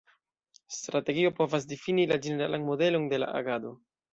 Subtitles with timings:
[0.77, 3.79] Strategio povas difini la ĝeneralan modelon de la agado.